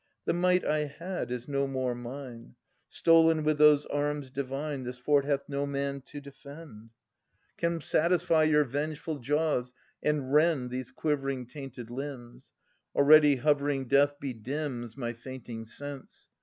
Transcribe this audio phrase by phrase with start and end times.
[0.25, 2.55] The might I had is no more mine.
[2.87, 4.83] Stolen with those arms divine.
[4.83, 6.89] This fort hath no man to defend.
[7.61, 11.45] X 2 3o8 Philodetes [nss uss Come satisfy your vengeful jaws, and rend These quivering
[11.45, 12.53] tainted limbs!
[12.95, 16.29] Already hovering death bedims, My fainting sense.